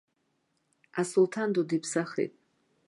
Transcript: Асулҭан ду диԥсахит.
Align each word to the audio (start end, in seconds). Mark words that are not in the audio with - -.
Асулҭан 0.99 1.49
ду 1.53 1.63
диԥсахит. 1.69 2.33